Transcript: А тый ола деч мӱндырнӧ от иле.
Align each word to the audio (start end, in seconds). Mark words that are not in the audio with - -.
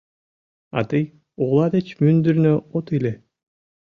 А 0.77 0.79
тый 0.89 1.03
ола 1.43 1.65
деч 1.75 1.87
мӱндырнӧ 2.01 2.53
от 2.77 2.87
иле. 2.97 3.13